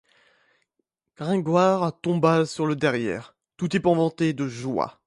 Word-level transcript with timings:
Gringoire 1.15 1.93
tomba 2.01 2.47
sur 2.47 2.65
le 2.65 2.75
derrière, 2.75 3.35
tout 3.57 3.75
épouvanté 3.75 4.33
de 4.33 4.47
joie. 4.47 4.97